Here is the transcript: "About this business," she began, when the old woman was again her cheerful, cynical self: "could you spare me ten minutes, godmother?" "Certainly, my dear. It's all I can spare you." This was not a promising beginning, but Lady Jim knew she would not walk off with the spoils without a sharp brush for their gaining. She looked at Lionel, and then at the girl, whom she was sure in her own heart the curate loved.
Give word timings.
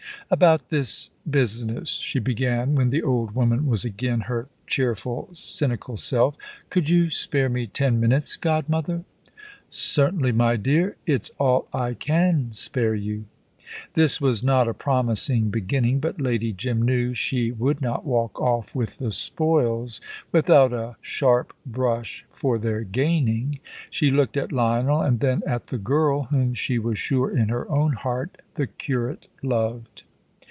"About 0.33 0.69
this 0.69 1.11
business," 1.29 1.89
she 1.89 2.17
began, 2.17 2.73
when 2.73 2.89
the 2.89 3.03
old 3.03 3.35
woman 3.35 3.67
was 3.67 3.83
again 3.83 4.21
her 4.21 4.47
cheerful, 4.65 5.27
cynical 5.33 5.97
self: 5.97 6.37
"could 6.69 6.89
you 6.89 7.09
spare 7.09 7.49
me 7.49 7.67
ten 7.67 7.99
minutes, 7.99 8.37
godmother?" 8.37 9.03
"Certainly, 9.69 10.31
my 10.31 10.55
dear. 10.55 10.95
It's 11.05 11.31
all 11.37 11.67
I 11.73 11.93
can 11.95 12.53
spare 12.53 12.95
you." 12.95 13.25
This 13.95 14.21
was 14.21 14.41
not 14.41 14.69
a 14.69 14.73
promising 14.73 15.49
beginning, 15.49 15.99
but 15.99 16.19
Lady 16.21 16.53
Jim 16.53 16.81
knew 16.81 17.13
she 17.13 17.51
would 17.51 17.81
not 17.81 18.05
walk 18.05 18.39
off 18.41 18.73
with 18.73 18.99
the 18.99 19.11
spoils 19.11 19.99
without 20.31 20.71
a 20.71 20.95
sharp 21.01 21.53
brush 21.65 22.25
for 22.31 22.57
their 22.57 22.85
gaining. 22.85 23.59
She 23.89 24.11
looked 24.11 24.37
at 24.37 24.53
Lionel, 24.53 25.01
and 25.01 25.19
then 25.19 25.41
at 25.45 25.67
the 25.67 25.77
girl, 25.77 26.23
whom 26.23 26.53
she 26.53 26.79
was 26.79 26.97
sure 26.97 27.35
in 27.37 27.49
her 27.49 27.69
own 27.69 27.91
heart 27.93 28.37
the 28.55 28.67
curate 28.67 29.27
loved. 29.43 30.03